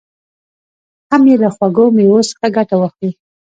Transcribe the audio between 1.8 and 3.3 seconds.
مېوو څخه ګټه واخلي.